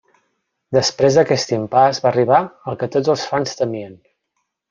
[0.77, 2.39] Després d'aquest impàs, va arribar
[2.71, 3.93] el que tots els fans temien.